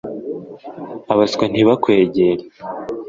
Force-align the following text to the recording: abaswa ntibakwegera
abaswa 1.13 1.45
ntibakwegera 1.47 2.43